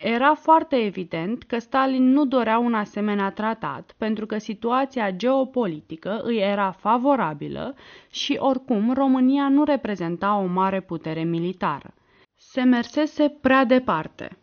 Era 0.03 0.33
foarte 0.33 0.75
evident 0.75 1.43
că 1.43 1.59
Stalin 1.59 2.11
nu 2.11 2.25
dorea 2.25 2.57
un 2.57 2.73
asemenea 2.73 3.31
tratat, 3.31 3.93
pentru 3.97 4.25
că 4.25 4.37
situația 4.37 5.11
geopolitică 5.11 6.21
îi 6.23 6.37
era 6.37 6.71
favorabilă 6.71 7.75
și 8.09 8.35
oricum 8.39 8.93
România 8.93 9.49
nu 9.49 9.63
reprezenta 9.63 10.35
o 10.37 10.45
mare 10.45 10.81
putere 10.81 11.23
militară. 11.23 11.93
Se 12.35 12.61
mersese 12.61 13.29
prea 13.41 13.65
departe. 13.65 14.37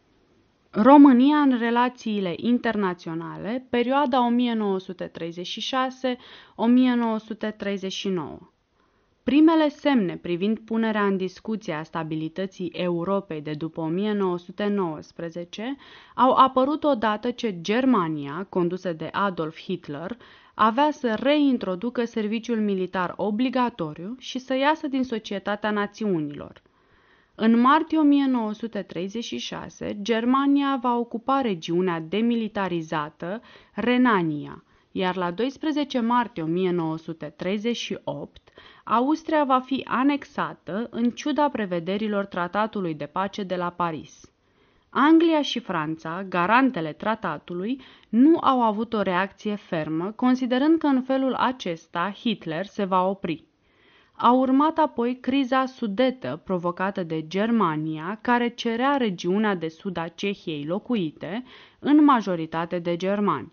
România 0.70 1.36
în 1.36 1.58
relațiile 1.58 2.34
internaționale, 2.36 3.66
perioada 3.70 4.28
1936-1939. 4.30 4.34
Primele 9.28 9.68
semne 9.68 10.16
privind 10.16 10.58
punerea 10.58 11.06
în 11.06 11.16
discuție 11.16 11.72
a 11.72 11.82
stabilității 11.82 12.68
Europei 12.68 13.40
de 13.40 13.52
după 13.52 13.80
1919 13.80 15.76
au 16.14 16.32
apărut 16.32 16.84
odată 16.84 17.30
ce 17.30 17.60
Germania, 17.60 18.46
condusă 18.48 18.92
de 18.92 19.08
Adolf 19.12 19.60
Hitler, 19.60 20.16
avea 20.54 20.90
să 20.90 21.14
reintroducă 21.14 22.04
serviciul 22.04 22.60
militar 22.60 23.14
obligatoriu 23.16 24.14
și 24.18 24.38
să 24.38 24.56
iasă 24.56 24.86
din 24.86 25.04
societatea 25.04 25.70
națiunilor. 25.70 26.62
În 27.34 27.60
martie 27.60 27.98
1936, 27.98 29.98
Germania 30.02 30.78
va 30.82 30.96
ocupa 30.96 31.40
regiunea 31.40 32.00
demilitarizată 32.00 33.40
Renania, 33.74 34.64
iar 34.92 35.16
la 35.16 35.30
12 35.30 36.00
martie 36.00 36.42
1938, 36.42 38.47
Austria 38.90 39.44
va 39.44 39.60
fi 39.60 39.84
anexată 39.88 40.86
în 40.90 41.10
ciuda 41.10 41.48
prevederilor 41.48 42.26
tratatului 42.26 42.94
de 42.94 43.06
pace 43.06 43.42
de 43.42 43.56
la 43.56 43.70
Paris. 43.70 44.32
Anglia 44.90 45.42
și 45.42 45.58
Franța, 45.58 46.24
garantele 46.28 46.92
tratatului, 46.92 47.80
nu 48.08 48.38
au 48.40 48.62
avut 48.62 48.92
o 48.92 49.02
reacție 49.02 49.54
fermă, 49.54 50.12
considerând 50.16 50.78
că 50.78 50.86
în 50.86 51.02
felul 51.02 51.34
acesta 51.34 52.12
Hitler 52.20 52.66
se 52.66 52.84
va 52.84 53.08
opri. 53.08 53.44
A 54.12 54.32
urmat 54.32 54.78
apoi 54.78 55.18
criza 55.20 55.66
sudetă 55.66 56.40
provocată 56.44 57.02
de 57.02 57.26
Germania, 57.26 58.18
care 58.22 58.48
cerea 58.48 58.96
regiunea 58.96 59.54
de 59.54 59.68
sud 59.68 59.96
a 59.96 60.08
Cehiei 60.08 60.64
locuite, 60.64 61.44
în 61.78 62.04
majoritate 62.04 62.78
de 62.78 62.96
germani. 62.96 63.52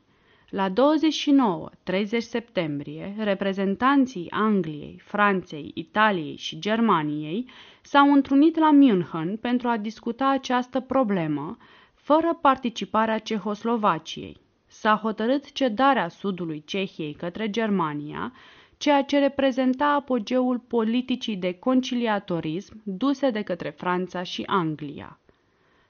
La 0.55 0.69
29-30 0.69 2.17
septembrie, 2.19 3.15
reprezentanții 3.17 4.31
Angliei, 4.31 4.99
Franței, 5.03 5.71
Italiei 5.73 6.35
și 6.35 6.59
Germaniei 6.59 7.49
s-au 7.81 8.13
întrunit 8.13 8.57
la 8.57 8.71
München 8.71 9.37
pentru 9.37 9.67
a 9.67 9.77
discuta 9.77 10.29
această 10.29 10.79
problemă, 10.79 11.57
fără 11.93 12.37
participarea 12.41 13.17
Cehoslovaciei. 13.17 14.37
S-a 14.67 14.99
hotărât 15.01 15.51
cedarea 15.51 16.07
sudului 16.07 16.63
Cehiei 16.65 17.13
către 17.13 17.49
Germania, 17.49 18.33
ceea 18.77 19.03
ce 19.03 19.19
reprezenta 19.19 19.85
apogeul 19.85 20.59
politicii 20.59 21.35
de 21.35 21.53
conciliatorism 21.53 22.81
duse 22.83 23.29
de 23.29 23.41
către 23.41 23.69
Franța 23.69 24.23
și 24.23 24.43
Anglia. 24.45 25.19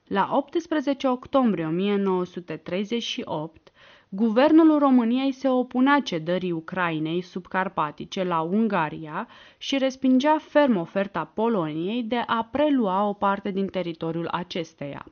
La 0.06 0.28
18 0.32 1.08
octombrie 1.08 1.66
1938, 1.66 3.70
Guvernul 4.08 4.78
României 4.78 5.32
se 5.32 5.48
opunea 5.48 6.00
cedării 6.00 6.52
Ucrainei 6.52 7.20
subcarpatice 7.22 8.22
la 8.22 8.40
Ungaria 8.40 9.28
și 9.58 9.78
respingea 9.78 10.38
ferm 10.38 10.76
oferta 10.76 11.24
Poloniei 11.24 12.02
de 12.02 12.16
a 12.26 12.48
prelua 12.50 13.08
o 13.08 13.12
parte 13.12 13.50
din 13.50 13.66
teritoriul 13.66 14.26
acesteia. 14.28 15.06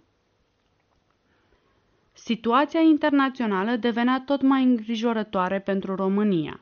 Situația 2.13 2.81
internațională 2.81 3.77
devenea 3.77 4.23
tot 4.27 4.43
mai 4.43 4.63
îngrijorătoare 4.63 5.61
pentru 5.61 5.95
România. 5.95 6.61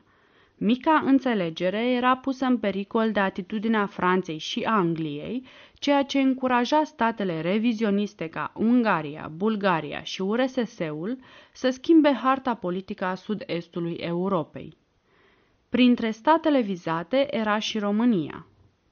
Mica 0.57 1.01
înțelegere 1.05 1.89
era 1.91 2.17
pusă 2.17 2.45
în 2.45 2.57
pericol 2.57 3.11
de 3.11 3.19
atitudinea 3.19 3.85
Franței 3.85 4.37
și 4.37 4.63
Angliei, 4.63 5.45
ceea 5.73 6.03
ce 6.03 6.19
încuraja 6.19 6.83
statele 6.83 7.41
revizioniste 7.41 8.27
ca 8.27 8.51
Ungaria, 8.55 9.31
Bulgaria 9.35 10.03
și 10.03 10.21
URSS-ul 10.21 11.17
să 11.51 11.69
schimbe 11.69 12.11
harta 12.11 12.53
politică 12.53 13.05
a 13.05 13.15
sud-estului 13.15 13.93
Europei. 13.93 14.77
Printre 15.69 16.11
statele 16.11 16.61
vizate 16.61 17.27
era 17.37 17.59
și 17.59 17.79
România. 17.79 18.45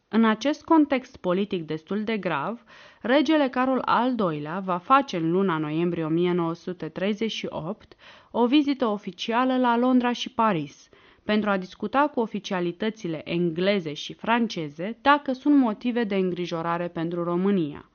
În 0.07 0.25
acest 0.25 0.63
context 0.63 1.17
politic 1.17 1.65
destul 1.65 2.03
de 2.03 2.17
grav, 2.17 2.63
regele 3.01 3.47
Carol 3.49 3.81
al 3.85 4.15
II-lea 4.19 4.59
va 4.59 4.77
face 4.77 5.17
în 5.17 5.31
luna 5.31 5.57
noiembrie 5.57 6.03
1938 6.05 7.95
o 8.31 8.45
vizită 8.45 8.85
oficială 8.85 9.57
la 9.57 9.77
Londra 9.77 10.11
și 10.11 10.29
Paris– 10.29 10.89
pentru 11.23 11.49
a 11.49 11.57
discuta 11.57 12.11
cu 12.13 12.19
oficialitățile 12.19 13.21
engleze 13.23 13.93
și 13.93 14.13
franceze 14.13 14.97
dacă 15.01 15.33
sunt 15.33 15.55
motive 15.55 16.03
de 16.03 16.15
îngrijorare 16.15 16.87
pentru 16.87 17.23
România. 17.23 17.85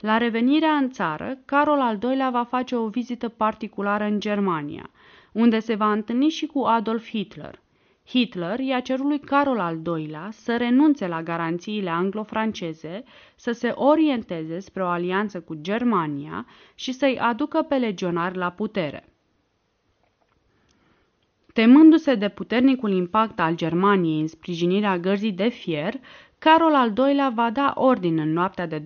La 0.00 0.18
revenirea 0.18 0.72
în 0.72 0.90
țară, 0.90 1.38
Carol 1.44 1.80
al 1.80 1.98
II-lea 2.02 2.30
va 2.30 2.44
face 2.44 2.76
o 2.76 2.88
vizită 2.88 3.28
particulară 3.28 4.04
în 4.04 4.20
Germania, 4.20 4.90
unde 5.32 5.58
se 5.58 5.74
va 5.74 5.92
întâlni 5.92 6.28
și 6.28 6.46
cu 6.46 6.60
Adolf 6.60 7.08
Hitler. 7.08 7.60
Hitler 8.06 8.58
i-a 8.58 8.80
cerut 8.80 9.06
lui 9.06 9.20
Carol 9.20 9.58
al 9.58 9.80
II-lea 9.86 10.28
să 10.32 10.56
renunțe 10.56 11.06
la 11.06 11.22
garanțiile 11.22 11.90
anglo-franceze, 11.90 13.02
să 13.36 13.52
se 13.52 13.68
orienteze 13.68 14.58
spre 14.58 14.82
o 14.82 14.86
alianță 14.86 15.40
cu 15.40 15.54
Germania 15.54 16.46
și 16.74 16.92
să-i 16.92 17.18
aducă 17.18 17.62
pe 17.62 17.74
legionari 17.76 18.36
la 18.36 18.50
putere. 18.50 19.09
Temându-se 21.52 22.14
de 22.14 22.28
puternicul 22.28 22.92
impact 22.92 23.40
al 23.40 23.54
Germaniei 23.54 24.20
în 24.20 24.26
sprijinirea 24.26 24.98
gărzii 24.98 25.32
de 25.32 25.48
fier, 25.48 25.94
Carol 26.38 26.74
al 26.74 26.92
II-lea 26.96 27.28
va 27.34 27.50
da 27.50 27.72
ordin 27.76 28.18
în 28.18 28.32
noaptea 28.32 28.66
de 28.66 28.82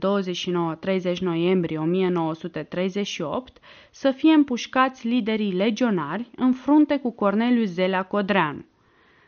29-30 1.13 1.19
noiembrie 1.21 1.79
1938 1.79 3.59
să 3.91 4.11
fie 4.11 4.33
împușcați 4.33 5.07
liderii 5.07 5.53
legionari 5.53 6.31
în 6.37 6.53
frunte 6.53 6.97
cu 6.97 7.11
Corneliu 7.11 7.65
Zelea 7.65 8.03
Codreanu. 8.03 8.65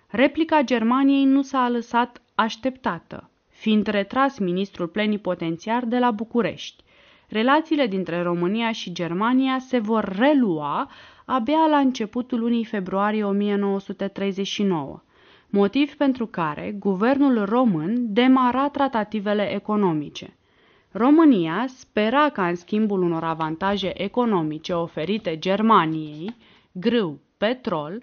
Replica 0.08 0.62
Germaniei 0.62 1.24
nu 1.24 1.42
s-a 1.42 1.68
lăsat 1.68 2.22
așteptată, 2.34 3.30
fiind 3.48 3.86
retras 3.86 4.38
ministrul 4.38 4.86
plenipotențiar 4.86 5.84
de 5.84 5.98
la 5.98 6.10
București. 6.10 6.84
Relațiile 7.28 7.86
dintre 7.86 8.22
România 8.22 8.72
și 8.72 8.92
Germania 8.92 9.58
se 9.58 9.78
vor 9.78 10.16
relua 10.18 10.90
abia 11.26 11.66
la 11.66 11.78
începutul 11.78 12.38
lunii 12.38 12.64
februarie 12.64 13.24
1939 13.24 15.00
motiv 15.50 15.94
pentru 15.94 16.26
care 16.26 16.74
guvernul 16.78 17.44
român 17.44 18.12
demara 18.12 18.68
tratativele 18.68 19.54
economice. 19.54 20.36
România 20.90 21.64
spera 21.68 22.28
ca 22.28 22.48
în 22.48 22.54
schimbul 22.54 23.02
unor 23.02 23.24
avantaje 23.24 24.02
economice 24.02 24.72
oferite 24.72 25.38
Germaniei, 25.38 26.36
grâu, 26.72 27.20
petrol, 27.38 28.02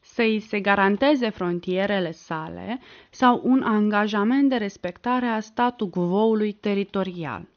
să 0.00 0.22
îi 0.22 0.40
se 0.40 0.60
garanteze 0.60 1.28
frontierele 1.28 2.10
sale 2.10 2.80
sau 3.10 3.40
un 3.44 3.62
angajament 3.62 4.48
de 4.48 4.56
respectare 4.56 5.26
a 5.26 5.40
statu 5.40 5.88
quo-ului 5.88 6.52
teritorial. 6.52 7.48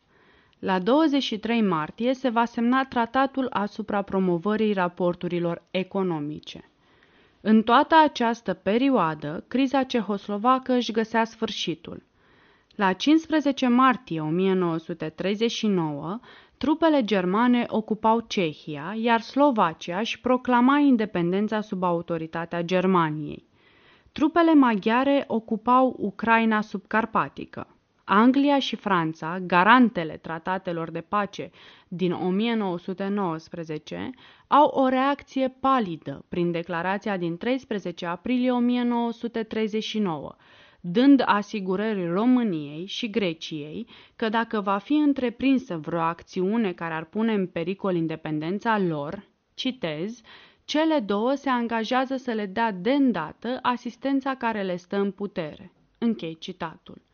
La 0.59 0.79
23 0.79 1.61
martie 1.61 2.13
se 2.13 2.29
va 2.29 2.45
semna 2.45 2.85
tratatul 2.85 3.47
asupra 3.49 4.01
promovării 4.01 4.73
raporturilor 4.73 5.63
economice. 5.71 6.69
În 7.41 7.63
toată 7.63 7.95
această 8.03 8.53
perioadă, 8.53 9.43
criza 9.47 9.83
cehoslovacă 9.83 10.73
își 10.73 10.91
găsea 10.91 11.23
sfârșitul. 11.23 12.03
La 12.75 12.93
15 12.93 13.67
martie 13.67 14.21
1939, 14.21 16.19
trupele 16.57 17.03
germane 17.03 17.65
ocupau 17.67 18.19
Cehia, 18.19 18.95
iar 18.97 19.21
Slovacia 19.21 19.99
își 19.99 20.21
proclama 20.21 20.77
independența 20.77 21.61
sub 21.61 21.83
autoritatea 21.83 22.61
Germaniei. 22.61 23.47
Trupele 24.11 24.53
maghiare 24.53 25.23
ocupau 25.27 25.95
Ucraina 25.99 26.61
subcarpatică. 26.61 27.67
Anglia 28.11 28.59
și 28.59 28.75
Franța, 28.75 29.39
garantele 29.39 30.17
tratatelor 30.17 30.91
de 30.91 31.01
pace 31.01 31.49
din 31.87 32.11
1919, 32.11 34.09
au 34.47 34.65
o 34.65 34.87
reacție 34.87 35.55
palidă 35.59 36.25
prin 36.29 36.51
declarația 36.51 37.17
din 37.17 37.37
13 37.37 38.05
aprilie 38.05 38.51
1939, 38.51 40.35
dând 40.81 41.21
asigurări 41.25 42.11
României 42.11 42.85
și 42.85 43.09
Greciei 43.09 43.87
că 44.15 44.29
dacă 44.29 44.61
va 44.61 44.77
fi 44.77 44.93
întreprinsă 44.93 45.77
vreo 45.77 45.99
acțiune 45.99 46.71
care 46.71 46.93
ar 46.93 47.05
pune 47.05 47.33
în 47.33 47.47
pericol 47.47 47.95
independența 47.95 48.79
lor, 48.79 49.27
citez, 49.53 50.21
cele 50.65 50.99
două 50.99 51.33
se 51.33 51.49
angajează 51.49 52.15
să 52.15 52.31
le 52.31 52.45
dea 52.45 52.71
de 52.71 52.91
îndată 52.91 53.59
asistența 53.61 54.35
care 54.35 54.61
le 54.61 54.75
stă 54.75 54.97
în 54.97 55.11
putere. 55.11 55.71
Închei 55.97 56.37
citatul. 56.37 57.07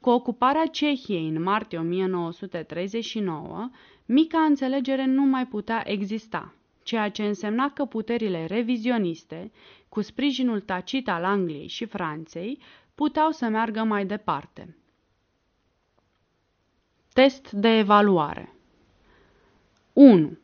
Cu 0.00 0.10
ocuparea 0.10 0.66
Cehiei 0.66 1.28
în 1.28 1.42
martie 1.42 1.78
1939, 1.78 3.70
mica 4.06 4.38
înțelegere 4.38 5.04
nu 5.04 5.22
mai 5.22 5.46
putea 5.46 5.82
exista, 5.90 6.54
ceea 6.82 7.08
ce 7.10 7.22
însemna 7.24 7.70
că 7.70 7.84
puterile 7.84 8.46
revizioniste, 8.46 9.50
cu 9.88 10.00
sprijinul 10.00 10.60
tacit 10.60 11.08
al 11.08 11.24
Angliei 11.24 11.66
și 11.66 11.84
Franței, 11.84 12.58
puteau 12.94 13.30
să 13.30 13.48
meargă 13.48 13.82
mai 13.82 14.06
departe. 14.06 14.76
Test 17.12 17.50
de 17.50 17.68
evaluare 17.68 18.52
1. 19.92 20.38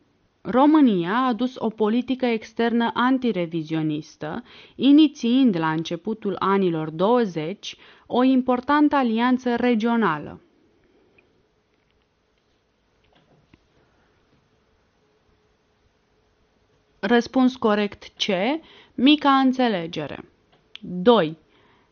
România 0.47 1.11
a 1.15 1.27
adus 1.27 1.55
o 1.57 1.69
politică 1.69 2.25
externă 2.25 2.91
antirevizionistă, 2.93 4.43
inițiind 4.75 5.57
la 5.57 5.71
începutul 5.71 6.35
anilor 6.39 6.89
20 6.89 7.75
o 8.07 8.23
importantă 8.23 8.95
alianță 8.95 9.55
regională. 9.55 10.41
Răspuns 16.99 17.55
corect 17.55 18.03
C. 18.03 18.23
Mica 18.95 19.29
înțelegere. 19.31 20.29
2. 20.81 21.37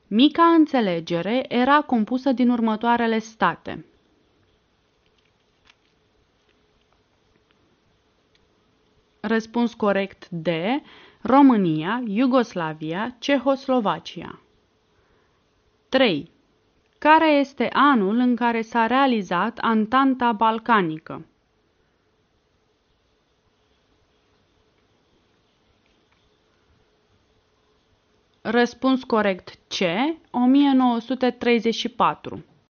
Mica 0.08 0.44
înțelegere 0.44 1.46
era 1.48 1.82
compusă 1.82 2.32
din 2.32 2.50
următoarele 2.50 3.20
state. 3.20 3.86
Răspuns 9.26 9.74
corect 9.74 10.30
D. 10.30 10.48
România, 11.22 12.04
Iugoslavia, 12.06 13.16
Cehoslovacia. 13.20 14.40
3. 15.90 16.32
Care 17.00 17.32
este 17.32 17.70
anul 17.74 18.16
în 18.18 18.36
care 18.36 18.62
s-a 18.62 18.88
realizat 18.88 19.58
Antanta 19.58 20.32
Balcanică? 20.32 21.26
Răspuns 28.42 29.04
corect 29.04 29.60
C. 29.68 29.80
1934 30.32 32.44